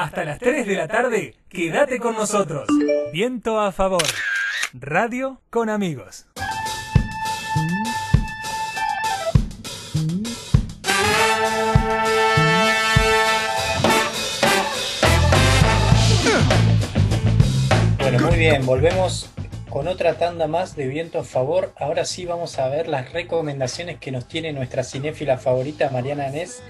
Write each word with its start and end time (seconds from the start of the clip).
Hasta 0.00 0.24
las 0.24 0.38
3 0.38 0.66
de 0.66 0.76
la 0.76 0.88
tarde, 0.88 1.34
quédate 1.50 1.98
con 1.98 2.14
nosotros. 2.14 2.66
Viento 3.12 3.60
a 3.60 3.70
favor. 3.70 4.02
Radio 4.72 5.42
con 5.50 5.68
amigos. 5.68 6.24
Bueno, 17.98 18.20
muy 18.26 18.38
bien, 18.38 18.64
volvemos 18.64 19.30
con 19.68 19.86
otra 19.86 20.14
tanda 20.14 20.46
más 20.48 20.76
de 20.76 20.88
Viento 20.88 21.18
a 21.18 21.24
Favor. 21.24 21.74
Ahora 21.78 22.06
sí 22.06 22.24
vamos 22.24 22.58
a 22.58 22.68
ver 22.68 22.88
las 22.88 23.12
recomendaciones 23.12 23.98
que 23.98 24.10
nos 24.10 24.26
tiene 24.26 24.52
nuestra 24.54 24.82
cinéfila 24.82 25.36
favorita, 25.36 25.90
Mariana 25.90 26.26
Anés. 26.26 26.62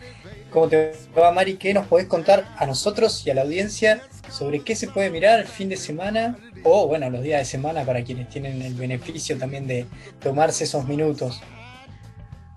¿Cómo 0.50 0.68
te 0.68 0.92
va, 1.16 1.30
Mari? 1.30 1.56
¿Qué 1.56 1.72
nos 1.72 1.86
podés 1.86 2.06
contar 2.06 2.48
a 2.56 2.66
nosotros 2.66 3.24
y 3.24 3.30
a 3.30 3.34
la 3.34 3.42
audiencia 3.42 4.02
sobre 4.30 4.60
qué 4.60 4.74
se 4.74 4.88
puede 4.88 5.08
mirar 5.08 5.38
el 5.40 5.46
fin 5.46 5.68
de 5.68 5.76
semana 5.76 6.36
o, 6.64 6.88
bueno, 6.88 7.08
los 7.08 7.22
días 7.22 7.40
de 7.40 7.44
semana 7.44 7.84
para 7.84 8.02
quienes 8.02 8.28
tienen 8.28 8.60
el 8.62 8.74
beneficio 8.74 9.38
también 9.38 9.66
de 9.66 9.86
tomarse 10.20 10.64
esos 10.64 10.86
minutos? 10.86 11.40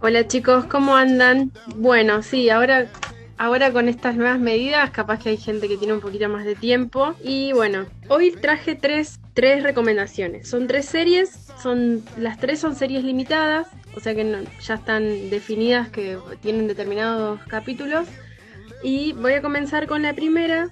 Hola 0.02 0.28
chicos, 0.28 0.66
¿cómo 0.66 0.96
andan? 0.96 1.52
Bueno, 1.76 2.24
sí, 2.24 2.50
ahora 2.50 2.90
ahora 3.38 3.72
con 3.72 3.90
estas 3.90 4.16
nuevas 4.16 4.40
medidas, 4.40 4.90
capaz 4.92 5.20
que 5.20 5.30
hay 5.30 5.38
gente 5.38 5.68
que 5.68 5.78
tiene 5.78 5.94
un 5.94 6.02
poquito 6.02 6.30
más 6.30 6.46
de 6.46 6.56
tiempo. 6.56 7.14
Y 7.24 7.52
bueno, 7.54 7.86
hoy 8.08 8.32
traje 8.32 8.76
tres, 8.76 9.20
tres 9.34 9.64
recomendaciones. 9.64 10.50
Son 10.50 10.68
tres 10.68 10.86
series, 10.86 11.48
son, 11.62 12.04
las 12.18 12.38
tres 12.40 12.60
son 12.60 12.76
series 12.76 13.04
limitadas, 13.04 13.68
o 13.96 14.00
sea 14.00 14.16
que 14.16 14.46
ya 14.62 14.76
están 14.76 15.30
definidas 15.30 15.90
que 15.90 16.18
tienen 16.42 16.68
determinados 16.68 17.42
capítulos. 17.48 18.08
Y 18.84 19.14
voy 19.14 19.34
a 19.34 19.42
comenzar 19.42 19.88
con 19.88 20.02
la 20.02 20.14
primera, 20.14 20.70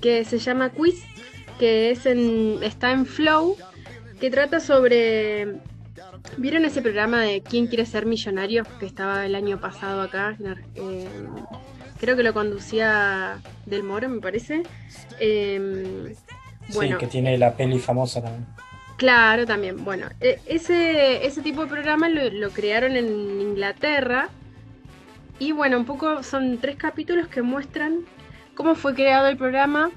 que 0.00 0.24
se 0.24 0.38
llama 0.38 0.70
Quiz, 0.70 1.02
que 1.58 1.90
es 1.90 2.06
en, 2.06 2.58
está 2.62 2.92
en 2.92 3.06
Flow, 3.06 3.56
que 4.20 4.30
trata 4.30 4.60
sobre 4.60 5.60
¿Vieron 6.36 6.64
ese 6.64 6.82
programa 6.82 7.20
de 7.20 7.42
¿Quién 7.42 7.66
quiere 7.66 7.86
ser 7.86 8.06
millonario? 8.06 8.64
que 8.78 8.86
estaba 8.86 9.26
el 9.26 9.34
año 9.34 9.60
pasado 9.60 10.02
acá? 10.02 10.36
Eh, 10.74 11.08
creo 11.98 12.16
que 12.16 12.22
lo 12.22 12.32
conducía 12.32 13.40
Del 13.66 13.82
Moro, 13.82 14.08
me 14.08 14.20
parece. 14.20 14.62
Eh, 15.20 16.14
sí, 16.68 16.94
que 16.98 17.06
tiene 17.06 17.36
la 17.38 17.54
peli 17.54 17.78
famosa 17.78 18.22
también. 18.22 18.46
Claro, 19.02 19.46
también. 19.46 19.84
Bueno, 19.84 20.06
e, 20.20 20.38
ese, 20.46 21.26
ese 21.26 21.42
tipo 21.42 21.62
de 21.62 21.66
programa 21.66 22.08
lo, 22.08 22.50
crearon 22.50 22.94
en 22.94 23.40
Inglaterra. 23.40 24.28
Y 25.40 25.50
bueno, 25.50 25.76
un 25.76 25.84
poco 25.86 26.22
son 26.22 26.58
tres 26.58 26.76
capítulos 26.76 27.26
que 27.26 27.42
muestran 27.42 28.04
cómo 28.54 28.76
fue 28.76 28.94
creado 28.94 29.26
el 29.26 29.36
programa 29.36 29.90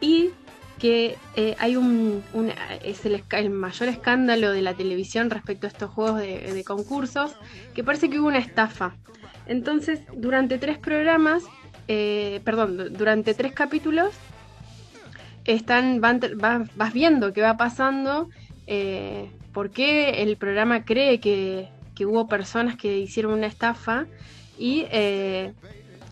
y 0.00 0.30
que 0.80 1.16
eh, 1.36 1.54
hay 1.60 1.76
un, 1.76 2.24
es 2.82 3.06
el, 3.06 3.50
mayor 3.50 3.88
escándalo 3.88 4.50
de 4.50 4.62
la 4.62 4.74
televisión 4.74 5.30
respecto 5.30 5.68
a 5.68 5.70
estos 5.70 5.90
juegos 5.90 6.18
de, 6.18 6.52
de, 6.52 6.64
concursos, 6.64 7.36
que 7.72 7.84
parece 7.84 8.10
que 8.10 8.18
hubo 8.18 8.26
una 8.26 8.38
estafa. 8.38 8.96
Entonces, 9.46 10.00
durante 10.12 10.58
tres 10.58 10.76
programas, 10.76 11.44
eh, 11.86 12.40
perdón, 12.44 12.94
durante 12.94 13.32
tres 13.32 13.52
capítulos, 13.52 14.12
están, 15.44 16.00
vas, 16.00 16.92
viendo 16.92 17.32
qué 17.32 17.42
va 17.42 17.56
pasando, 17.56 18.28
eh, 18.70 19.28
por 19.52 19.70
qué 19.70 20.22
el 20.22 20.36
programa 20.38 20.84
cree 20.84 21.20
que, 21.20 21.68
hubo 22.02 22.28
personas 22.28 22.76
que 22.76 22.96
hicieron 22.96 23.34
una 23.34 23.46
estafa 23.46 24.06
y 24.58 24.86
eh, 24.90 25.52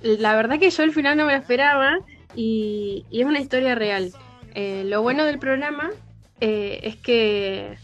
la 0.02 0.36
verdad 0.36 0.58
que 0.58 0.68
yo 0.68 0.82
al 0.82 0.92
final 0.92 1.16
no 1.16 1.24
me 1.24 1.32
lo 1.32 1.38
esperaba 1.38 2.00
y, 2.36 3.06
es 3.10 3.24
una 3.24 3.40
historia 3.40 3.74
real. 3.74 4.12
lo 4.54 5.00
bueno 5.00 5.24
del 5.24 5.38
programa 5.38 5.88
es 6.40 6.96
que 6.96 7.78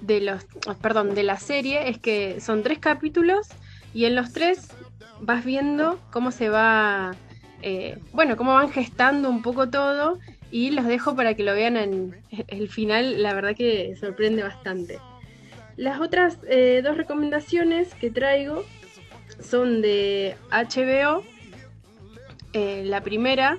de 0.00 0.20
los, 0.20 0.46
perdón, 0.80 1.14
de 1.14 1.24
la 1.24 1.38
serie 1.38 1.88
es 1.88 1.98
que 1.98 2.40
son 2.40 2.62
tres 2.62 2.78
capítulos 2.78 3.48
y 3.92 4.04
en 4.04 4.14
los 4.14 4.32
tres 4.32 4.68
vas 5.20 5.44
viendo 5.44 5.98
cómo 6.10 6.30
se 6.30 6.48
va, 6.48 7.14
eh, 7.62 7.98
bueno, 8.12 8.36
cómo 8.36 8.54
van 8.54 8.70
gestando 8.70 9.28
un 9.28 9.42
poco 9.42 9.68
todo 9.68 10.18
y 10.50 10.70
los 10.70 10.86
dejo 10.86 11.14
para 11.14 11.34
que 11.34 11.42
lo 11.42 11.54
vean 11.54 11.76
en 11.76 12.22
el 12.48 12.68
final, 12.68 13.22
la 13.22 13.34
verdad 13.34 13.54
que 13.56 13.94
sorprende 13.96 14.42
bastante. 14.42 14.98
Las 15.76 16.00
otras 16.00 16.38
eh, 16.48 16.82
dos 16.84 16.96
recomendaciones 16.96 17.94
que 17.94 18.10
traigo 18.10 18.64
son 19.40 19.80
de 19.80 20.36
HBO. 20.50 21.24
Eh, 22.52 22.82
la 22.84 23.00
primera 23.02 23.58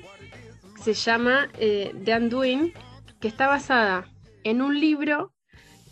se 0.83 0.93
llama 0.93 1.49
The 1.57 2.15
Undoing, 2.15 2.73
que 3.19 3.27
está 3.27 3.47
basada 3.47 4.05
en 4.43 4.61
un 4.61 4.79
libro 4.79 5.31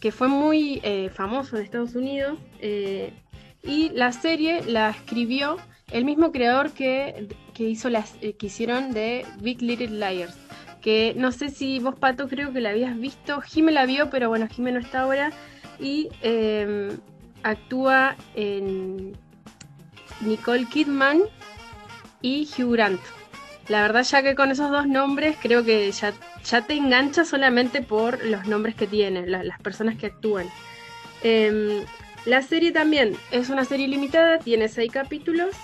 que 0.02 0.12
fue 0.12 0.28
muy 0.28 0.82
famoso 1.14 1.58
en 1.58 1.64
Estados 1.64 1.96
Unidos 1.96 2.40
y 3.64 3.90
la 3.90 4.12
serie 4.12 4.64
la 4.66 4.90
escribió 4.90 5.58
el 5.92 6.06
mismo 6.06 6.32
creador 6.32 6.72
que, 6.72 7.28
hizo 7.58 7.90
las 7.90 8.16
eh, 8.22 8.34
que 8.34 8.48
hicieron 8.48 8.92
de 8.92 9.26
Big 9.42 9.62
Little 9.62 9.88
Liars. 9.90 10.38
Que 10.82 11.14
no 11.16 11.32
sé 11.32 11.50
si 11.50 11.80
vos, 11.80 11.96
Pato, 11.96 12.28
creo 12.28 12.54
que 12.54 12.62
la 12.62 12.70
habías 12.70 12.98
visto. 12.98 13.42
Jime 13.42 13.72
la 13.72 13.86
vio, 13.86 14.10
pero 14.10 14.30
bueno, 14.30 14.48
Jime 14.48 14.72
no 14.72 14.80
está 14.80 15.02
ahora. 15.02 15.32
Y 15.80 16.10
em, 16.22 16.98
actúa 17.44 18.16
en 18.36 19.18
Nicole 20.22 20.66
Kidman 20.66 21.22
y 22.22 22.48
Hugh 22.58 22.74
Grant. 22.74 23.02
La 23.68 23.84
verdad, 23.84 24.04
ya 24.04 24.24
que 24.24 24.36
con 24.36 24.52
esos 24.52 24.72
dos 24.72 24.88
nombres, 24.88 25.38
creo 25.40 25.64
que 25.64 25.92
ya, 25.92 26.14
ya 26.44 26.62
te 26.62 26.74
engancha 26.74 27.24
solamente 27.24 27.82
por 27.82 28.26
los 28.26 28.48
nombres 28.48 28.76
que 28.76 28.88
tienen, 28.88 29.32
las 29.32 29.60
personas 29.62 29.96
que 29.96 30.08
actúan. 30.08 30.48
Em, 31.22 31.84
la 32.26 32.42
serie 32.42 32.72
también 32.72 33.16
es 33.32 33.50
una 33.50 33.66
serie 33.66 33.88
limitada, 33.88 34.40
tiene 34.40 34.68
seis 34.70 34.92
capítulos 34.92 35.56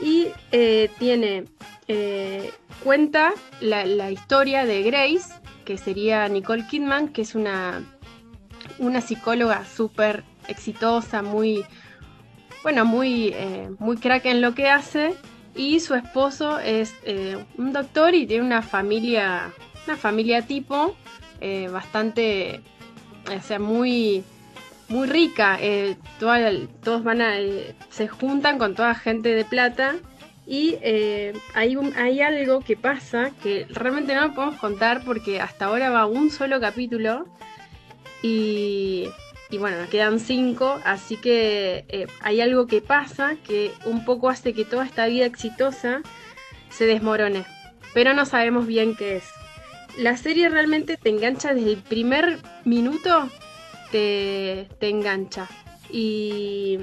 y 0.00 0.28
eh, 0.52 0.90
tiene 0.98 1.44
eh, 1.92 2.52
cuenta 2.84 3.32
la, 3.60 4.10
historia 4.10 4.64
de 4.64 4.82
Grace, 4.82 5.34
que 5.64 5.76
sería 5.76 6.28
Nicole 6.28 6.66
Kidman, 6.66 7.08
que 7.08 7.22
es 7.22 7.34
una, 7.34 7.82
una 8.78 9.00
psicóloga 9.00 9.64
súper 9.64 10.22
exitosa, 10.46 11.22
muy, 11.22 11.64
bueno, 12.62 12.84
muy, 12.84 13.32
eh, 13.34 13.70
muy 13.78 13.96
crack 13.96 14.26
en 14.26 14.40
lo 14.40 14.54
que 14.54 14.68
hace. 14.68 15.14
Y 15.56 15.80
su 15.80 15.94
esposo 15.94 16.60
es 16.60 16.94
un 17.58 17.72
doctor 17.72 18.14
y 18.14 18.24
tiene 18.24 18.44
una 18.44 18.62
familia, 18.62 19.52
una 19.86 19.96
familia 19.96 20.42
tipo, 20.46 20.94
bastante, 21.72 22.60
o 23.36 23.42
sea, 23.42 23.58
muy 23.58 24.22
muy 24.90 25.08
rica. 25.08 25.56
Eh, 25.60 25.96
todos 26.18 27.04
van 27.04 27.22
a, 27.22 27.38
eh, 27.38 27.74
se 27.88 28.08
juntan 28.08 28.58
con 28.58 28.74
toda 28.74 28.94
gente 28.94 29.30
de 29.30 29.44
plata 29.44 29.96
y 30.50 30.78
eh, 30.82 31.32
hay, 31.54 31.78
hay 31.96 32.20
algo 32.22 32.58
que 32.58 32.76
pasa 32.76 33.30
que 33.40 33.66
realmente 33.70 34.16
no 34.16 34.22
lo 34.22 34.34
podemos 34.34 34.56
contar 34.56 35.04
porque 35.04 35.40
hasta 35.40 35.66
ahora 35.66 35.90
va 35.90 36.06
un 36.06 36.28
solo 36.30 36.58
capítulo 36.58 37.24
y, 38.20 39.08
y 39.48 39.58
bueno, 39.58 39.76
quedan 39.88 40.18
cinco, 40.18 40.80
así 40.84 41.16
que 41.16 42.08
hay 42.20 42.40
algo 42.40 42.66
que 42.66 42.80
pasa 42.80 43.36
que 43.46 43.70
un 43.84 44.04
poco 44.04 44.28
hace 44.28 44.52
que 44.52 44.64
toda 44.64 44.84
esta 44.84 45.06
vida 45.06 45.24
exitosa 45.24 46.02
se 46.68 46.86
desmorone, 46.86 47.44
pero 47.94 48.12
no 48.12 48.26
sabemos 48.26 48.66
bien 48.66 48.96
qué 48.96 49.18
es. 49.18 49.24
La 49.98 50.16
serie 50.16 50.48
realmente 50.48 50.96
te 50.96 51.10
engancha 51.10 51.54
desde 51.54 51.74
el 51.74 51.78
primer 51.78 52.38
minuto 52.64 53.30
te, 53.90 54.68
engancha. 54.80 55.48
Y, 55.90 56.78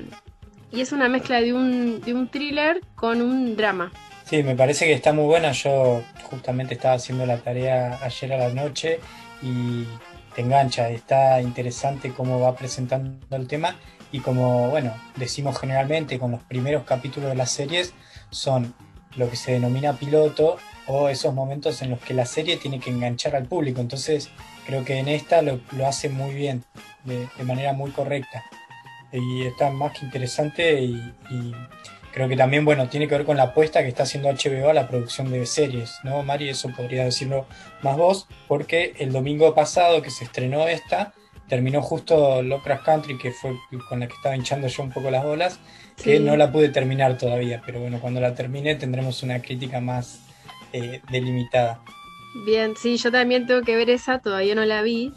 es 0.71 0.91
una 0.91 1.09
mezcla 1.09 1.41
de 1.41 1.53
un, 1.53 2.01
de 2.01 2.13
un 2.13 2.27
thriller 2.27 2.81
con 2.95 3.21
un 3.21 3.55
drama. 3.55 3.91
Sí, 4.25 4.43
me 4.43 4.55
parece 4.55 4.85
que 4.85 4.93
está 4.93 5.13
muy 5.13 5.25
buena. 5.25 5.51
Yo 5.53 6.03
justamente 6.23 6.73
estaba 6.73 6.95
haciendo 6.95 7.25
la 7.25 7.37
tarea 7.37 7.99
ayer 8.01 8.33
a 8.33 8.37
la 8.37 8.49
noche 8.49 8.99
y 9.41 9.85
te 10.35 10.41
engancha. 10.41 10.89
Está 10.89 11.41
interesante 11.41 12.11
cómo 12.11 12.39
va 12.39 12.55
presentando 12.55 13.35
el 13.35 13.47
tema 13.47 13.75
y 14.11 14.19
como, 14.19 14.69
bueno, 14.69 14.93
decimos 15.15 15.59
generalmente 15.59 16.19
con 16.19 16.31
los 16.31 16.43
primeros 16.43 16.83
capítulos 16.83 17.29
de 17.29 17.35
las 17.35 17.51
series 17.51 17.93
son 18.29 18.73
lo 19.15 19.29
que 19.29 19.35
se 19.35 19.53
denomina 19.53 19.93
piloto 19.93 20.57
o 20.85 21.09
esos 21.09 21.33
momentos 21.33 21.81
en 21.81 21.89
los 21.89 21.99
que 21.99 22.13
la 22.13 22.25
serie 22.25 22.57
tiene 22.57 22.79
que 22.79 22.89
enganchar 22.89 23.35
al 23.35 23.45
público. 23.45 23.81
Entonces 23.81 24.29
creo 24.65 24.85
que 24.85 24.99
en 24.99 25.07
esta 25.07 25.41
lo, 25.41 25.59
hace 25.85 26.09
muy 26.09 26.33
bien, 26.33 26.63
de, 27.03 27.27
manera 27.43 27.73
muy 27.73 27.91
correcta. 27.91 28.43
Y 29.11 29.43
está 29.43 29.69
más 29.71 29.97
que 29.97 30.05
interesante 30.05 30.81
y, 30.81 31.13
creo 32.13 32.27
que 32.27 32.35
también, 32.35 32.65
bueno, 32.65 32.89
tiene 32.89 33.07
que 33.07 33.15
ver 33.15 33.25
con 33.25 33.37
la 33.37 33.43
apuesta 33.43 33.81
que 33.83 33.89
está 33.89 34.03
haciendo 34.03 34.29
HBO 34.29 34.69
a 34.69 34.73
la 34.73 34.87
producción 34.87 35.31
de 35.31 35.45
series, 35.45 35.99
¿no, 36.03 36.23
Mari? 36.23 36.49
Eso 36.49 36.69
podría 36.75 37.05
decirlo 37.05 37.45
más 37.83 37.95
vos, 37.95 38.27
porque 38.47 38.93
el 38.97 39.11
domingo 39.11 39.53
pasado 39.53 40.01
que 40.01 40.09
se 40.09 40.23
estrenó 40.23 40.67
esta, 40.67 41.13
terminó 41.47 41.81
justo 41.81 42.41
Lovecraft 42.41 42.83
Country, 42.83 43.17
que 43.17 43.31
fue 43.31 43.55
con 43.87 43.99
la 43.99 44.07
que 44.07 44.15
estaba 44.15 44.35
hinchando 44.35 44.67
yo 44.67 44.83
un 44.83 44.91
poco 44.91 45.11
las 45.11 45.23
bolas, 45.23 45.59
que 46.01 46.19
no 46.19 46.35
la 46.37 46.51
pude 46.51 46.69
terminar 46.69 47.17
todavía, 47.17 47.61
pero 47.65 47.79
bueno, 47.79 47.99
cuando 47.99 48.19
la 48.19 48.33
termine 48.35 48.75
tendremos 48.75 49.23
una 49.23 49.41
crítica 49.41 49.79
más 49.79 50.21
eh, 50.73 51.01
delimitada. 51.11 51.81
Bien, 52.45 52.75
sí, 52.75 52.97
yo 52.97 53.11
también 53.11 53.47
tengo 53.47 53.61
que 53.61 53.75
ver 53.75 53.89
esa, 53.89 54.19
todavía 54.19 54.53
no 54.53 54.65
la 54.65 54.81
vi, 54.81 55.13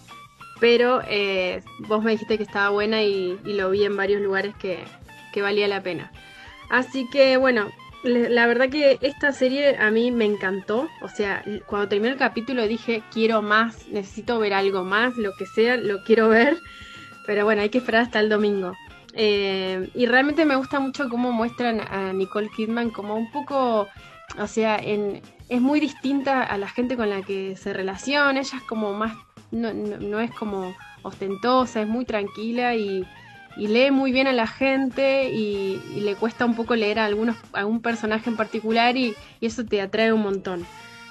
pero 0.61 1.01
eh, 1.09 1.63
vos 1.89 2.05
me 2.05 2.13
dijiste 2.13 2.37
que 2.37 2.45
estaba 2.45 2.69
buena 2.69 3.03
y, 3.03 3.39
lo 3.45 3.71
vi 3.71 3.85
en 3.85 3.97
varios 3.97 4.21
lugares 4.21 4.55
que, 4.57 4.85
valía 5.41 5.67
la 5.69 5.83
pena. 5.83 6.13
Así 6.69 7.09
que 7.11 7.37
bueno, 7.39 7.71
la 8.05 8.47
verdad 8.47 8.69
que 8.69 8.99
esta 9.01 9.33
serie 9.33 9.79
a 9.79 9.91
mí 9.91 10.11
me 10.11 10.27
encantó. 10.27 10.89
O 11.03 11.09
sea, 11.09 11.43
cuando 11.67 11.89
terminé 11.89 12.13
el 12.13 12.19
capítulo 12.19 12.67
dije, 12.69 13.03
quiero 13.11 13.41
más, 13.41 13.89
necesito 13.89 14.39
ver 14.39 14.53
algo 14.53 14.85
más, 14.85 15.17
lo 15.17 15.33
que 15.37 15.47
sea, 15.47 15.77
lo 15.77 16.05
quiero 16.05 16.29
ver. 16.29 16.59
Pero 17.27 17.45
bueno, 17.45 17.63
hay 17.63 17.71
que 17.71 17.79
esperar 17.79 18.03
hasta 18.03 18.21
el 18.21 18.29
domingo. 18.29 18.75
Eh, 19.15 19.91
y 19.95 20.07
realmente 20.07 20.45
me 20.45 20.57
gusta 20.57 20.79
mucho 20.79 21.09
cómo 21.09 21.33
muestran 21.33 21.81
a 21.81 22.13
Nicole 22.13 22.51
Kidman 22.55 22.91
como 22.91 23.17
un 23.17 23.31
poco, 23.33 23.89
o 24.39 24.47
sea, 24.47 24.77
en, 24.77 25.21
es 25.49 25.61
muy 25.61 25.81
distinta 25.81 26.45
a 26.45 26.57
la 26.59 26.69
gente 26.69 26.97
con 26.97 27.11
la 27.11 27.23
que 27.23 27.57
se 27.57 27.73
relaciona. 27.73 28.41
Ella 28.41 28.59
es 28.59 28.63
como 28.65 28.93
más, 28.95 29.17
no, 29.51 29.73
no 29.73 30.21
es 30.21 30.31
como 30.33 30.75
ostentosa, 31.03 31.83
es 31.83 31.89
muy 31.89 32.05
tranquila 32.05 32.75
y 32.75 33.05
y 33.57 33.69
lee 33.69 33.91
muy 33.91 34.13
bien 34.13 34.27
a 34.27 34.33
la 34.33 34.47
gente 34.47 35.31
y, 35.31 35.81
le 35.97 36.15
cuesta 36.15 36.45
un 36.45 36.55
poco 36.55 36.75
leer 36.77 36.99
a, 36.99 37.05
algunos, 37.05 37.37
a 37.53 37.67
un 37.67 37.81
personaje 37.81 38.31
en 38.31 38.37
particular 38.37 38.97
y, 38.97 39.15
eso 39.41 39.65
te 39.65 39.81
atrae 39.81 40.13
un 40.13 40.23
montón. 40.23 40.67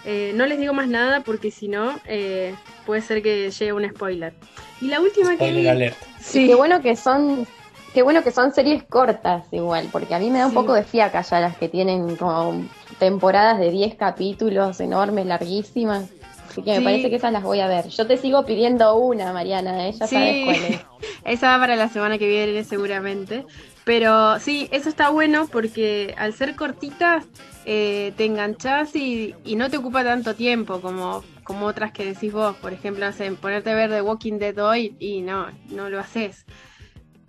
Eh, 0.06 0.32
no 0.36 0.46
les 0.46 0.60
digo 0.60 0.74
más 0.74 0.88
nada 0.88 1.22
porque 1.22 1.52
si 1.52 1.68
no 1.68 2.00
eh, 2.06 2.56
puede 2.86 3.02
ser 3.02 3.22
que 3.22 3.52
llegue 3.52 3.74
un 3.74 3.88
spoiler. 3.90 4.34
Y 4.82 4.88
la 4.88 5.02
última 5.02 5.36
que 5.36 5.52
vi, 5.52 5.92
sí. 6.20 6.48
Qué 6.48 6.56
bueno 6.56 6.82
que 6.82 6.96
son 6.96 7.46
qué 7.94 8.02
bueno 8.02 8.24
que 8.24 8.32
son 8.32 8.54
series 8.54 8.84
cortas 8.84 9.46
igual, 9.52 9.90
porque 9.92 10.16
a 10.16 10.20
mí 10.20 10.30
me 10.30 10.40
da 10.40 10.46
un 10.46 10.54
poco 10.54 10.74
de 10.74 10.84
fiaca 10.84 11.22
ya 11.22 11.40
las 11.40 11.58
que 11.58 11.68
tienen 11.68 12.16
como 12.16 12.64
temporadas 12.98 13.60
de 13.60 13.72
10 13.72 13.96
capítulos 13.96 14.80
enormes, 14.80 15.26
larguísimas. 15.26 16.10
Así 16.50 16.64
que 16.64 16.80
me 16.80 16.82
parece 16.82 17.10
que 17.10 17.18
esas 17.18 17.32
las 17.32 17.44
voy 17.44 17.60
a 17.60 17.68
ver. 17.68 17.88
Yo 17.90 18.08
te 18.08 18.18
sigo 18.18 18.46
pidiendo 18.46 18.96
una, 18.96 19.32
Mariana, 19.32 19.88
¿eh? 19.88 19.94
ya 19.94 20.08
sabes 20.08 20.46
cuál 20.46 20.56
es. 20.56 20.82
Esa 21.26 21.50
va 21.50 21.60
para 21.60 21.76
la 21.76 21.90
semana 21.90 22.18
que 22.18 22.28
viene 22.28 22.64
seguramente. 22.64 23.46
Pero 23.86 24.40
sí, 24.40 24.68
eso 24.72 24.90
está 24.90 25.10
bueno 25.10 25.48
porque 25.52 26.14
al 26.18 26.34
ser 26.34 26.56
cortitas 26.56 27.26
eh, 27.66 28.14
te 28.18 28.26
enganchas 28.26 28.96
y, 28.96 29.36
no 29.56 29.70
te 29.70 29.78
ocupa 29.78 30.04
tanto 30.04 30.36
tiempo 30.36 30.82
como, 30.82 31.24
como 31.44 31.66
otras 31.66 31.92
que 31.92 32.06
decís 32.06 32.34
vos. 32.34 32.56
Por 32.58 32.74
ejemplo, 32.74 33.06
hacen 33.06 33.36
ponerte 33.36 33.72
a 33.72 33.76
ver 33.76 33.90
The 33.90 34.02
Walking 34.02 34.40
Dead 34.40 34.58
hoy 34.58 34.96
y 35.00 35.22
no, 35.22 35.48
no 35.70 35.90
lo 35.90 36.00
haces. 36.00 36.46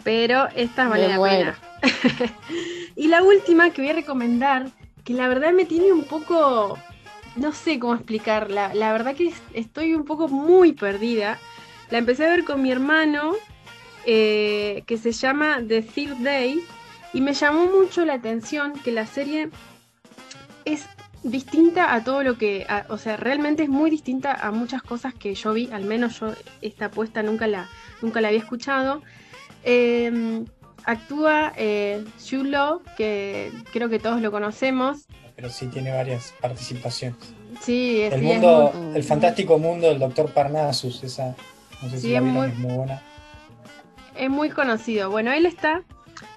Pero 0.02 0.48
estas 0.54 0.88
vale 0.88 1.08
la 1.08 1.22
pena. 1.22 1.58
y 2.96 3.08
la 3.08 3.22
última 3.22 3.70
que 3.70 3.82
voy 3.82 3.90
a 3.90 3.94
recomendar, 3.94 4.70
que 5.04 5.14
la 5.14 5.28
verdad 5.28 5.52
me 5.52 5.66
tiene 5.66 5.92
un 5.92 6.04
poco 6.04 6.78
no 7.36 7.52
sé 7.52 7.78
cómo 7.78 7.94
explicarla. 7.94 8.74
La 8.74 8.92
verdad 8.92 9.14
que 9.14 9.32
estoy 9.54 9.94
un 9.94 10.04
poco 10.04 10.28
muy 10.28 10.72
perdida. 10.72 11.38
La 11.90 11.98
empecé 11.98 12.26
a 12.26 12.30
ver 12.30 12.44
con 12.44 12.62
mi 12.62 12.70
hermano, 12.70 13.34
eh, 14.06 14.82
que 14.86 14.96
se 14.96 15.12
llama 15.12 15.60
The 15.66 15.82
Third 15.82 16.18
Day, 16.18 16.62
y 17.12 17.20
me 17.20 17.34
llamó 17.34 17.66
mucho 17.66 18.04
la 18.04 18.14
atención 18.14 18.72
que 18.84 18.92
la 18.92 19.06
serie 19.06 19.50
es 20.64 20.86
distinta 21.22 21.94
a 21.94 22.02
todo 22.04 22.22
lo 22.22 22.38
que, 22.38 22.66
o 22.88 22.96
sea, 22.96 23.16
realmente 23.16 23.64
es 23.64 23.68
muy 23.68 23.90
distinta 23.90 24.32
a 24.32 24.50
muchas 24.52 24.82
cosas 24.82 25.12
que 25.14 25.34
yo 25.34 25.52
vi, 25.52 25.68
al 25.72 25.84
menos 25.84 26.20
yo 26.20 26.32
esta 26.62 26.86
apuesta 26.86 27.22
nunca 27.22 27.46
la, 27.46 27.68
nunca 28.00 28.20
la 28.20 28.28
había 28.28 28.40
escuchado. 28.40 29.02
Em, 29.64 30.46
actúa 30.84 31.52
eh, 31.56 32.04
que 32.96 33.52
creo 33.72 33.88
que 33.88 33.98
todos 33.98 34.22
lo 34.22 34.30
conocemos, 34.30 35.06
pero 35.40 35.50
sí 35.50 35.68
tiene 35.68 35.90
varias 35.90 36.34
participaciones. 36.38 37.16
Sí, 37.62 38.02
es, 38.02 38.12
el 38.12 38.20
mundo, 38.20 38.72
el 38.94 39.02
fantástico 39.02 39.58
mundo 39.58 39.88
del 39.88 39.98
Doctor 39.98 40.30
Parnassus, 40.32 41.02
esa, 41.02 41.34
no 41.80 41.88
sé 41.88 41.98
si 41.98 42.12
la 42.12 42.20
vieron, 42.20 42.50
es 42.50 42.58
muy 42.58 42.74
buena. 42.74 43.02
Es 44.18 44.28
muy 44.28 44.50
conocido. 44.50 45.10
Bueno, 45.10 45.32
él 45.32 45.46
está 45.46 45.82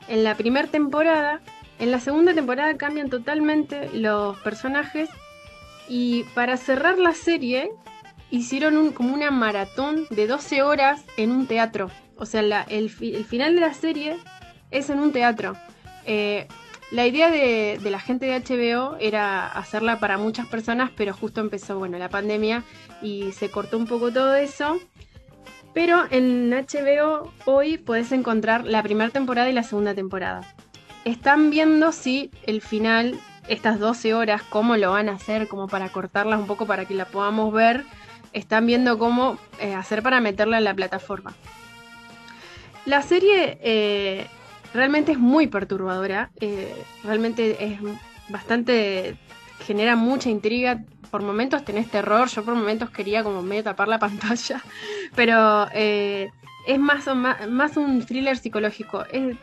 en 0.07 0.23
la 0.23 0.35
primera 0.35 0.69
temporada. 0.69 1.41
En 1.79 1.91
la 1.91 1.99
segunda 1.99 2.33
temporada 2.33 2.77
cambian 2.77 3.09
totalmente 3.09 3.89
los 3.89 4.37
personajes. 4.37 5.09
Y 5.89 6.23
para 6.33 6.55
cerrar 6.55 6.97
la 6.97 7.13
serie, 7.13 7.71
hicieron 8.31 8.77
un, 8.77 8.93
como 8.93 9.13
una 9.13 9.31
maratón 9.31 10.07
de 10.11 10.27
12 10.27 10.61
horas 10.61 11.03
en 11.17 11.31
un 11.31 11.45
teatro. 11.47 11.91
O 12.15 12.25
sea, 12.25 12.39
el, 12.69 12.89
el, 13.01 13.25
final 13.25 13.55
de 13.55 13.61
la 13.61 13.73
serie 13.73 14.15
es 14.71 14.89
en 14.89 14.99
un 14.99 15.11
teatro. 15.11 15.57
Eh, 16.05 16.47
la 16.93 17.07
idea 17.07 17.31
de, 17.31 17.79
la 17.89 17.99
gente 17.99 18.27
de 18.27 18.39
HBO 18.39 18.97
era 18.99 19.47
hacerla 19.47 19.99
para 19.99 20.19
muchas 20.19 20.45
personas, 20.45 20.91
pero 20.95 21.11
justo 21.11 21.41
empezó, 21.41 21.79
bueno, 21.79 21.97
la 21.97 22.07
pandemia 22.07 22.63
y 23.01 23.31
se 23.31 23.49
cortó 23.49 23.79
un 23.79 23.87
poco 23.87 24.13
todo 24.13 24.35
eso. 24.35 24.79
Pero 25.73 26.03
en 26.11 26.51
HBO 26.51 27.33
hoy 27.45 27.79
puedes 27.79 28.11
encontrar 28.11 28.65
la 28.65 28.83
primera 28.83 29.09
temporada 29.09 29.49
y 29.49 29.53
la 29.53 29.63
segunda 29.63 29.95
temporada. 29.95 30.41
Están 31.03 31.49
viendo 31.49 31.91
si 31.91 32.29
el 32.45 32.61
final, 32.61 33.19
estas 33.47 33.79
12 33.79 34.13
horas, 34.13 34.43
cómo 34.43 34.77
lo 34.77 34.91
van 34.91 35.09
a 35.09 35.13
hacer, 35.13 35.47
como 35.47 35.67
para 35.67 35.89
cortarlas 35.89 36.39
un 36.39 36.45
poco 36.45 36.67
para 36.67 36.85
que 36.85 36.93
la 36.93 37.05
podamos 37.05 37.51
ver. 37.51 37.85
Están 38.33 38.67
viendo 38.67 38.99
cómo 38.99 39.39
eh, 39.59 39.73
hacer 39.73 40.03
para 40.03 40.21
meterla 40.21 40.59
en 40.59 40.63
la 40.63 40.75
plataforma. 40.75 41.33
La 42.85 43.01
serie 43.01 43.57
eh, 43.63 44.27
realmente 44.73 45.11
es 45.11 45.19
muy 45.19 45.47
perturbadora, 45.47 46.31
eh, 46.39 46.73
realmente 47.03 47.63
es 47.63 47.79
bastante, 48.29 49.17
genera 49.65 49.95
mucha 49.95 50.29
intriga, 50.29 50.83
por 51.11 51.21
momentos 51.21 51.63
tenés 51.63 51.89
terror, 51.89 52.27
yo 52.27 52.43
por 52.43 52.55
momentos 52.55 52.89
quería 52.89 53.23
como 53.23 53.43
medio 53.43 53.63
tapar 53.63 53.87
la 53.87 53.99
pantalla, 54.07 54.61
pero 55.15 55.67
eh, 55.73 56.31
es 56.67 56.79
más, 56.79 57.07
más, 57.15 57.77
un 57.77 58.03
thriller 58.05 58.37
psicológico. 58.37 59.05
Es, 59.11 59.37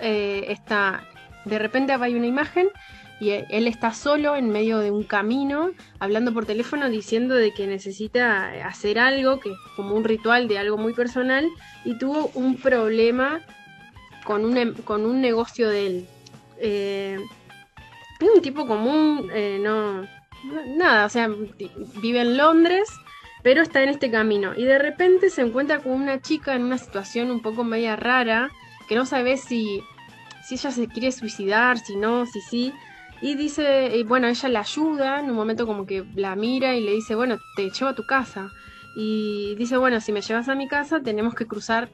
eh, 0.00 0.44
está, 0.48 1.02
de 1.44 1.58
repente 1.58 1.92
hay 1.92 2.14
una 2.14 2.26
imagen 2.26 2.68
y 3.20 3.30
él 3.30 3.66
está 3.66 3.92
solo 3.92 4.36
en 4.36 4.50
medio 4.50 4.78
de 4.78 4.90
un 4.90 5.02
camino, 5.02 5.70
hablando 5.98 6.32
por 6.32 6.46
teléfono, 6.46 6.88
diciendo 6.88 7.34
de 7.34 7.52
que 7.52 7.66
necesita 7.66 8.50
hacer 8.66 8.98
algo, 8.98 9.40
que 9.40 9.50
es 9.50 9.58
como 9.74 9.96
un 9.96 10.04
ritual 10.04 10.46
de 10.46 10.58
algo 10.58 10.76
muy 10.76 10.92
personal, 10.92 11.48
y 11.84 11.96
tuvo 11.98 12.30
un 12.34 12.56
problema 12.56 13.40
con 14.24 14.44
un, 14.44 14.56
em, 14.56 14.74
con 14.74 15.04
un 15.04 15.20
negocio 15.20 15.68
de 15.68 15.86
él. 15.86 16.08
Eh, 16.58 17.18
es 18.20 18.28
un 18.34 18.42
tipo 18.42 18.66
común, 18.66 19.30
eh, 19.34 19.58
no, 19.60 20.06
nada, 20.76 21.06
o 21.06 21.08
sea, 21.08 21.28
vive 22.00 22.20
en 22.20 22.36
Londres, 22.36 22.88
pero 23.42 23.62
está 23.62 23.82
en 23.82 23.90
este 23.90 24.10
camino. 24.10 24.52
Y 24.56 24.64
de 24.64 24.78
repente 24.78 25.30
se 25.30 25.42
encuentra 25.42 25.80
con 25.80 25.92
una 25.92 26.20
chica 26.20 26.54
en 26.54 26.62
una 26.62 26.78
situación 26.78 27.30
un 27.30 27.42
poco 27.42 27.64
media 27.64 27.96
rara, 27.96 28.50
que 28.88 28.94
no 28.94 29.06
sabe 29.06 29.36
si, 29.36 29.82
si 30.46 30.54
ella 30.54 30.70
se 30.70 30.88
quiere 30.88 31.12
suicidar, 31.12 31.78
si 31.78 31.96
no, 31.96 32.26
si 32.26 32.40
sí. 32.40 32.72
Y 33.20 33.36
dice, 33.36 34.02
bueno, 34.06 34.26
ella 34.26 34.48
la 34.48 34.60
ayuda, 34.60 35.20
en 35.20 35.30
un 35.30 35.36
momento 35.36 35.66
como 35.66 35.86
que 35.86 36.04
la 36.14 36.36
mira 36.36 36.74
y 36.74 36.82
le 36.82 36.92
dice, 36.92 37.14
bueno, 37.14 37.38
te 37.56 37.70
llevo 37.70 37.88
a 37.88 37.94
tu 37.94 38.04
casa. 38.06 38.50
Y 38.96 39.54
dice, 39.56 39.76
bueno, 39.76 40.00
si 40.00 40.12
me 40.12 40.20
llevas 40.20 40.48
a 40.48 40.54
mi 40.54 40.68
casa 40.68 41.00
tenemos 41.02 41.34
que 41.34 41.46
cruzar 41.46 41.90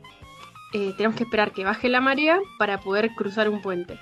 eh, 0.73 0.95
tenemos 0.97 1.17
que 1.17 1.25
esperar 1.25 1.53
que 1.53 1.65
baje 1.65 1.89
la 1.89 2.01
marea 2.01 2.39
para 2.59 2.81
poder 2.81 3.15
cruzar 3.15 3.49
un 3.49 3.61
puente. 3.61 3.99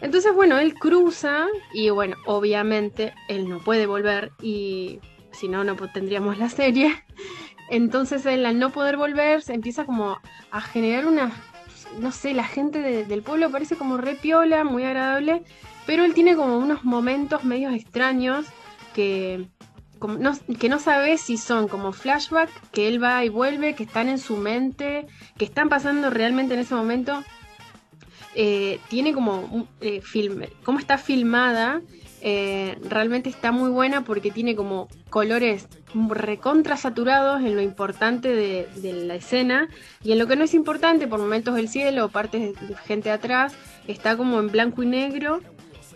Entonces, 0.00 0.34
bueno, 0.34 0.58
él 0.58 0.74
cruza 0.74 1.46
y 1.74 1.90
bueno, 1.90 2.16
obviamente 2.26 3.14
él 3.28 3.48
no 3.48 3.58
puede 3.58 3.86
volver 3.86 4.32
y 4.40 5.00
si 5.32 5.48
no, 5.48 5.64
no 5.64 5.76
tendríamos 5.76 6.38
la 6.38 6.48
serie. 6.48 7.04
Entonces 7.70 8.26
él 8.26 8.46
al 8.46 8.58
no 8.58 8.70
poder 8.70 8.96
volver 8.96 9.42
se 9.42 9.54
empieza 9.54 9.84
como 9.84 10.18
a 10.50 10.60
generar 10.60 11.06
una, 11.06 11.32
no 11.98 12.10
sé, 12.10 12.34
la 12.34 12.44
gente 12.44 12.80
del 12.80 13.22
pueblo 13.22 13.50
parece 13.50 13.76
como 13.76 13.96
re 13.96 14.14
piola, 14.14 14.64
muy 14.64 14.84
agradable, 14.84 15.42
pero 15.86 16.04
él 16.04 16.14
tiene 16.14 16.34
como 16.34 16.58
unos 16.58 16.84
momentos 16.84 17.44
medios 17.44 17.72
extraños 17.72 18.46
que 18.94 19.46
que 20.58 20.68
no 20.68 20.78
sabes 20.78 21.20
si 21.20 21.36
son 21.36 21.68
como 21.68 21.92
flashback, 21.92 22.50
que 22.70 22.88
él 22.88 23.02
va 23.02 23.24
y 23.24 23.28
vuelve, 23.28 23.74
que 23.74 23.84
están 23.84 24.08
en 24.08 24.18
su 24.18 24.36
mente, 24.36 25.06
que 25.36 25.44
están 25.44 25.68
pasando 25.68 26.10
realmente 26.10 26.54
en 26.54 26.60
ese 26.60 26.74
momento. 26.74 27.22
Eh, 28.34 28.78
tiene 28.88 29.12
como 29.12 29.40
un 29.40 29.68
eh, 29.80 30.00
cómo 30.62 30.78
está 30.78 30.98
filmada, 30.98 31.82
eh, 32.22 32.78
realmente 32.88 33.28
está 33.28 33.50
muy 33.50 33.70
buena 33.70 34.04
porque 34.04 34.30
tiene 34.30 34.54
como 34.54 34.88
colores 35.08 35.66
recontra 36.10 36.76
saturados 36.76 37.40
en 37.40 37.56
lo 37.56 37.62
importante 37.62 38.28
de, 38.28 38.68
de, 38.76 38.92
la 38.92 39.16
escena 39.16 39.68
y 40.04 40.12
en 40.12 40.18
lo 40.20 40.28
que 40.28 40.36
no 40.36 40.44
es 40.44 40.54
importante, 40.54 41.08
por 41.08 41.18
momentos 41.18 41.58
el 41.58 41.68
cielo 41.68 42.04
o 42.04 42.08
partes 42.08 42.54
de 42.60 42.76
gente 42.76 43.10
atrás, 43.10 43.54
está 43.88 44.16
como 44.16 44.38
en 44.38 44.48
blanco 44.48 44.82
y 44.84 44.86
negro 44.86 45.40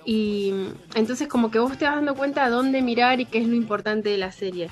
y 0.05 0.53
entonces 0.95 1.29
como 1.29 1.51
que 1.51 1.59
vos 1.59 1.77
te 1.79 1.85
vas 1.85 1.97
dando 1.97 2.15
cuenta 2.15 2.45
a 2.45 2.51
dónde 2.51 2.83
mirar 2.83 3.21
y 3.21 3.27
qué 3.27 3.39
es 3.39 3.47
lo 3.47 3.55
importante 3.55 4.09
de 4.11 4.19
la 4.19 4.33
serie. 4.33 4.71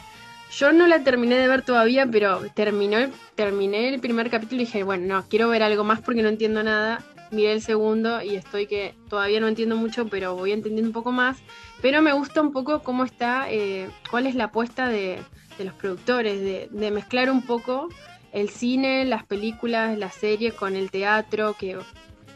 Yo 0.54 0.70
no 0.70 0.86
la 0.86 1.02
terminé 1.02 1.36
de 1.36 1.48
ver 1.48 1.62
todavía, 1.62 2.06
pero 2.06 2.42
terminó, 2.54 2.98
terminé 3.34 3.88
el 3.88 4.00
primer 4.00 4.28
capítulo 4.28 4.60
y 4.60 4.66
dije, 4.66 4.82
bueno, 4.82 5.06
no, 5.06 5.28
quiero 5.28 5.48
ver 5.48 5.62
algo 5.62 5.82
más 5.82 6.02
porque 6.02 6.22
no 6.22 6.28
entiendo 6.28 6.62
nada. 6.62 7.02
Miré 7.30 7.54
el 7.54 7.62
segundo 7.62 8.20
y 8.20 8.34
estoy 8.34 8.66
que 8.66 8.94
todavía 9.08 9.40
no 9.40 9.48
entiendo 9.48 9.76
mucho, 9.76 10.08
pero 10.08 10.36
voy 10.36 10.52
entendiendo 10.52 10.90
un 10.90 10.92
poco 10.92 11.10
más. 11.10 11.38
pero 11.80 12.02
me 12.02 12.12
gusta 12.12 12.42
un 12.42 12.52
poco 12.52 12.82
cómo 12.82 13.04
está, 13.04 13.50
eh, 13.50 13.88
cuál 14.10 14.26
es 14.26 14.34
la 14.34 14.44
apuesta 14.44 14.88
de, 14.88 15.22
los 15.58 15.72
productores, 15.74 16.40
de, 16.70 16.90
mezclar 16.90 17.30
un 17.30 17.42
poco 17.42 17.88
el 18.32 18.50
cine, 18.50 19.06
las 19.06 19.24
películas, 19.24 19.96
la 19.96 20.10
serie 20.10 20.52
con 20.52 20.76
el 20.76 20.90
teatro, 20.90 21.54
que 21.58 21.78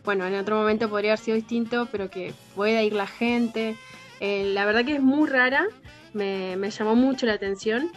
bueno, 0.06 0.24
en 0.24 0.36
otro 0.36 0.56
momento 0.56 0.88
podría 0.88 1.10
haber 1.10 1.18
sido 1.18 1.34
distinto, 1.34 1.88
pero 1.90 2.08
que 2.08 2.32
pueda 2.54 2.80
ir 2.82 2.94
la 2.94 3.08
gente. 3.08 3.76
Eh, 4.20 4.44
la 4.54 4.64
verdad 4.64 4.84
que 4.84 4.94
es 4.94 5.02
muy 5.02 5.28
rara, 5.28 5.66
me, 6.14 6.56
llamó 6.70 6.94
mucho 6.94 7.26
la 7.26 7.34
atención, 7.34 7.90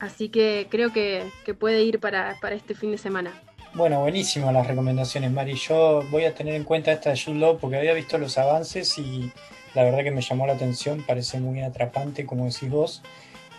así 0.00 0.28
que 0.28 0.66
creo 0.68 0.92
que, 0.92 1.30
puede 1.58 1.82
ir 1.84 2.00
para, 2.00 2.36
este 2.50 2.74
fin 2.74 2.90
de 2.90 2.98
semana. 2.98 3.32
Bueno, 3.72 4.00
buenísimo 4.00 4.52
las 4.52 4.66
recomendaciones, 4.66 5.30
Mari. 5.30 5.54
Yo 5.54 6.02
voy 6.10 6.24
a 6.24 6.34
tener 6.34 6.54
en 6.54 6.64
cuenta 6.64 6.92
esta 6.92 7.10
de 7.10 7.18
Jude 7.18 7.56
porque 7.60 7.76
había 7.76 7.94
visto 7.94 8.18
los 8.18 8.36
avances 8.36 8.98
y 8.98 9.30
la 9.74 9.84
verdad 9.84 10.02
que 10.02 10.10
me 10.10 10.22
llamó 10.22 10.46
la 10.46 10.54
atención, 10.54 11.04
parece 11.06 11.38
muy 11.38 11.62
atrapante, 11.62 12.26
como 12.26 12.46
decís 12.46 12.68
vos. 12.68 13.02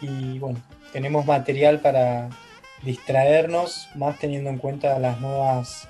Y 0.01 0.37
bueno, 0.39 0.59
tenemos 0.91 1.25
material 1.25 1.79
para 1.79 2.29
distraernos, 2.83 3.87
más 3.95 4.19
teniendo 4.19 4.49
en 4.49 4.57
cuenta 4.57 4.99
las 4.99 5.19
nuevas 5.21 5.87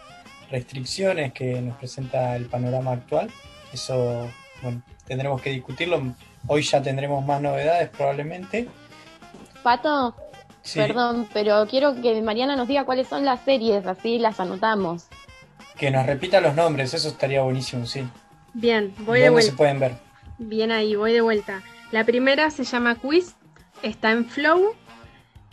restricciones 0.49 1.33
que 1.33 1.61
nos 1.61 1.77
presenta 1.77 2.35
el 2.35 2.45
panorama 2.45 2.91
actual. 2.91 3.29
Eso, 3.73 4.29
bueno, 4.61 4.81
tendremos 5.07 5.41
que 5.41 5.51
discutirlo. 5.51 6.01
Hoy 6.47 6.61
ya 6.61 6.81
tendremos 6.81 7.25
más 7.25 7.41
novedades 7.41 7.89
probablemente. 7.89 8.67
Pato, 9.63 10.15
perdón, 10.73 11.27
pero 11.33 11.65
quiero 11.67 11.99
que 11.99 12.21
Mariana 12.21 12.55
nos 12.55 12.67
diga 12.67 12.85
cuáles 12.85 13.07
son 13.07 13.25
las 13.25 13.41
series, 13.41 13.85
así 13.85 14.19
las 14.19 14.39
anotamos. 14.39 15.07
Que 15.77 15.91
nos 15.91 16.05
repita 16.05 16.39
los 16.39 16.55
nombres, 16.55 16.93
eso 16.93 17.09
estaría 17.09 17.41
buenísimo, 17.41 17.85
sí. 17.85 18.07
Bien, 18.53 18.93
voy 18.99 19.19
de 19.19 19.29
vuelta. 19.29 19.51
se 19.51 19.57
pueden 19.57 19.79
ver? 19.79 19.93
Bien 20.37 20.71
ahí, 20.71 20.95
voy 20.95 21.13
de 21.13 21.21
vuelta. 21.21 21.61
La 21.91 22.03
primera 22.03 22.49
se 22.49 22.63
llama 22.63 22.95
Quiz, 22.95 23.35
está 23.81 24.11
en 24.11 24.25
Flow. 24.25 24.73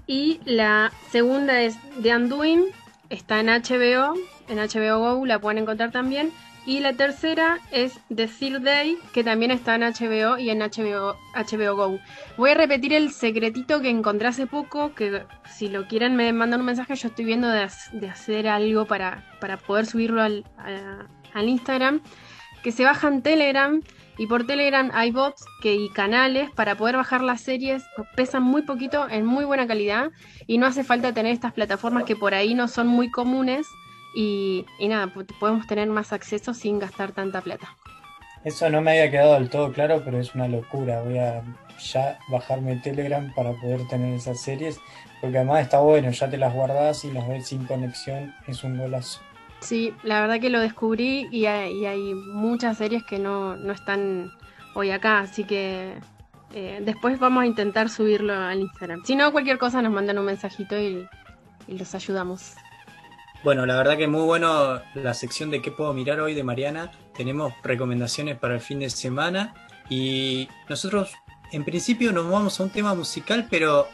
Y 0.07 0.41
la 0.45 0.93
segunda 1.11 1.63
es 1.63 1.77
The 2.03 2.15
Undoing, 2.17 2.67
está 3.13 3.41
en 3.41 3.47
HBO, 3.47 4.15
en 4.49 4.59
HBO 4.59 4.99
Go 4.99 5.27
la 5.27 5.39
pueden 5.39 5.59
encontrar 5.59 5.93
también. 5.93 6.33
Y 6.65 6.79
la 6.79 6.93
tercera 6.93 7.59
es 7.73 7.99
The 8.15 8.29
Third 8.29 8.63
Day, 8.63 8.97
que 9.13 9.25
también 9.25 9.51
está 9.51 9.75
en 9.75 9.83
HBO 9.83 10.39
y 10.39 10.51
en 10.51 10.61
HBO, 10.61 11.17
HBO 11.35 11.77
Go. 11.77 11.99
Voy 12.37 12.51
a 12.51 12.55
repetir 12.55 12.93
el 12.93 13.11
secretito 13.11 13.81
que 13.81 13.91
encontré 13.91 14.29
hace 14.29 14.47
poco, 14.47 14.95
que 14.95 15.25
si 15.45 15.69
lo 15.69 15.89
quieren 15.89 16.15
me 16.15 16.33
mandan 16.33 16.61
un 16.61 16.67
mensaje, 16.67 16.95
yo 16.95 17.09
estoy 17.09 17.25
viendo 17.25 17.49
de, 17.49 17.63
hacer 18.09 18.47
algo 18.47 18.87
para, 18.87 19.25
para 19.41 19.57
poder 19.57 19.87
subirlo 19.87 20.23
al, 20.23 20.45
al 21.35 21.49
Instagram, 21.49 22.01
que 22.63 22.71
se 22.71 22.85
baja 22.85 23.09
en 23.09 23.23
Telegram 23.23 23.83
y 24.19 24.27
por 24.27 24.47
Telegram 24.47 24.91
hay 24.93 25.11
bots 25.11 25.45
que, 25.61 25.75
y 25.75 25.89
canales 25.89 26.51
para 26.51 26.77
poder 26.77 26.97
bajar 26.97 27.23
las 27.23 27.41
series, 27.41 27.83
pesan 28.15 28.43
muy 28.43 28.63
poquito, 28.63 29.09
en 29.09 29.25
muy 29.25 29.45
buena 29.45 29.67
calidad 29.67 30.11
y 30.47 30.59
no 30.59 30.67
hace 30.67 30.85
falta 30.85 31.15
tener 31.15 31.33
estas 31.33 31.53
plataformas 31.53 32.05
que 32.05 32.17
por 32.17 32.35
ahí 32.35 32.55
no 32.55 32.69
son 32.69 32.87
muy 32.87 33.11
comunes 33.11 33.67
y, 34.15 34.67
nada, 34.81 35.13
podemos 35.41 35.67
tener 35.67 35.89
más 35.89 36.13
acceso 36.13 36.53
sin 36.53 36.79
gastar 36.79 37.13
tanta 37.13 37.41
plata. 37.41 37.77
Eso 38.45 38.69
no 38.69 38.81
me 38.81 38.91
había 38.91 39.11
quedado 39.11 39.35
del 39.35 39.49
todo 39.49 39.73
claro, 39.73 40.03
pero 40.05 40.19
es 40.19 40.35
una 40.35 40.49
locura. 40.49 41.01
Voy 41.03 41.19
a 41.19 41.43
ya 41.79 42.19
bajarme 42.29 42.77
Telegram 42.77 43.33
para 43.35 43.53
poder 43.53 43.87
tener 43.89 44.15
esas 44.15 44.41
series, 44.41 44.81
porque 45.21 45.39
además 45.39 45.63
está 45.63 45.79
bueno, 45.79 46.11
ya 46.11 46.29
te 46.29 46.37
las 46.37 46.53
guardas 46.53 47.05
y 47.05 47.13
las 47.13 47.27
ves 47.29 47.49
sin 47.49 47.65
conexión, 47.65 48.35
es 48.47 48.63
un 48.65 48.77
golazo. 48.77 49.21
Sí, 49.63 49.95
la 50.03 50.21
verdad 50.21 50.41
que 50.41 50.51
lo 50.51 50.61
descubrí 50.61 51.29
y 51.31 51.47
hay, 51.47 52.15
muchas 52.15 52.79
series 52.79 53.05
que 53.05 53.21
no, 53.21 53.55
están 53.73 54.33
hoy 54.75 54.91
acá, 54.91 55.21
así 55.21 55.45
que 55.45 55.95
eh, 56.53 56.81
después 56.85 57.21
vamos 57.21 57.45
a 57.45 57.47
intentar 57.47 57.89
subirlo 57.89 58.35
al 58.35 58.61
Instagram. 58.61 59.05
Si 59.05 59.15
no, 59.15 59.31
cualquier 59.31 59.59
cosa 59.59 59.81
nos 59.81 59.93
mandan 59.93 60.19
un 60.19 60.25
mensajito 60.25 60.79
y, 60.79 61.09
los 61.69 61.95
ayudamos. 61.95 62.55
Bueno, 63.45 63.65
la 63.65 63.77
verdad 63.77 63.97
que 63.97 64.09
muy 64.09 64.23
bueno 64.23 64.81
la 64.95 65.15
sección 65.15 65.51
de 65.51 65.63
qué 65.63 65.71
puedo 65.71 65.93
mirar 65.93 66.21
hoy 66.21 66.35
de 66.35 66.43
Mariana. 66.43 66.91
Tenemos 67.17 67.55
recomendaciones 67.63 68.37
para 68.39 68.55
el 68.55 68.61
fin 68.61 68.81
de 68.81 68.91
semana 68.91 69.55
y 69.89 70.49
nosotros 70.69 71.13
en 71.53 71.65
principio 71.65 72.13
nos 72.13 72.29
vamos 72.29 72.59
a 72.59 72.65
un 72.65 72.71
tema 72.71 72.95
musical, 72.95 73.47
pero 73.49 73.87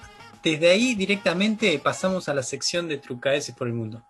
desde 0.43 0.71
ahí 0.71 0.95
directamente 0.95 1.79
pasamos 1.79 2.29
a 2.29 2.35
la 2.35 2.43
sección 2.43 2.89
de 2.89 2.97
Trucaeses 2.97 3.55
por 3.55 3.69
el 3.69 3.75
Mundo. 3.75 4.03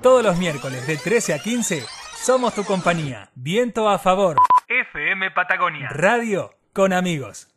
Todos 0.00 0.24
los 0.24 0.38
miércoles 0.38 0.86
de 0.86 0.96
13 0.96 1.34
a 1.34 1.38
15 1.38 1.82
somos 2.16 2.54
tu 2.54 2.64
compañía. 2.64 3.30
Viento 3.34 3.88
a 3.88 3.98
favor. 3.98 4.36
FM 4.68 5.30
Patagonia. 5.32 5.88
Radio 5.90 6.54
con 6.72 6.92
amigos. 6.92 7.51